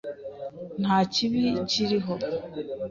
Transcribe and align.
Nta 0.81 0.97
kibi 1.13 1.43
kiriho. 1.69 2.13